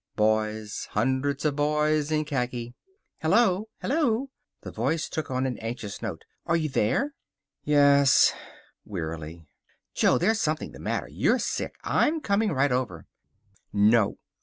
Boys, 0.15 0.85
hundreds 0.93 1.45
of 1.45 1.55
boys, 1.55 2.11
in 2.11 2.25
khaki. 2.25 2.73
"Hello! 3.21 3.69
Hello!" 3.81 4.31
The 4.61 4.71
voice 4.71 5.07
took 5.07 5.29
on 5.29 5.45
an 5.45 5.59
anxious 5.59 6.01
note. 6.01 6.25
"Are 6.47 6.55
you 6.57 6.69
there?" 6.69 7.13
"Yes," 7.65 8.33
wearily. 8.83 9.45
"Jo, 9.93 10.17
there's 10.17 10.41
something 10.41 10.71
the 10.71 10.79
matter. 10.79 11.07
You're 11.07 11.37
sick. 11.37 11.75
I'm 11.83 12.19
coming 12.19 12.51
right 12.51 12.71
over." 12.71 13.05
"No!" 13.71 14.17